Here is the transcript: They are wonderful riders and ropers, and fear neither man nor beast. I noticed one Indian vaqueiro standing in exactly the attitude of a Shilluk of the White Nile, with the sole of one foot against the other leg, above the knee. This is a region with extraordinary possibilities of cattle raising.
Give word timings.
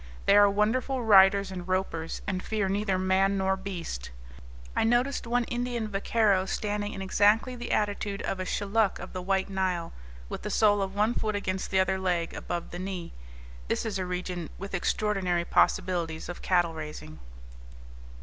They 0.25 0.35
are 0.35 0.49
wonderful 0.49 1.03
riders 1.03 1.51
and 1.51 1.67
ropers, 1.67 2.23
and 2.25 2.41
fear 2.41 2.67
neither 2.67 2.97
man 2.97 3.37
nor 3.37 3.55
beast. 3.55 4.09
I 4.75 4.83
noticed 4.83 5.27
one 5.27 5.43
Indian 5.43 5.87
vaqueiro 5.87 6.47
standing 6.49 6.93
in 6.93 7.03
exactly 7.03 7.55
the 7.55 7.71
attitude 7.71 8.23
of 8.23 8.39
a 8.39 8.43
Shilluk 8.45 8.97
of 8.97 9.13
the 9.13 9.21
White 9.21 9.47
Nile, 9.47 9.93
with 10.27 10.41
the 10.41 10.49
sole 10.49 10.81
of 10.81 10.95
one 10.95 11.13
foot 11.13 11.35
against 11.35 11.69
the 11.69 11.79
other 11.79 11.99
leg, 11.99 12.33
above 12.33 12.71
the 12.71 12.79
knee. 12.79 13.13
This 13.67 13.85
is 13.85 13.99
a 13.99 14.05
region 14.07 14.49
with 14.57 14.73
extraordinary 14.73 15.45
possibilities 15.45 16.29
of 16.29 16.41
cattle 16.41 16.73
raising. 16.73 17.19